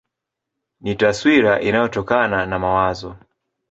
[0.81, 3.15] Ni taswira inayotokana na mawazo.